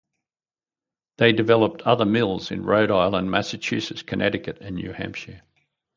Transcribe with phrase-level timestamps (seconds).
[1.19, 5.43] They developed other mills in Rhode Island, Massachusetts, Connecticut, and New Hampshire.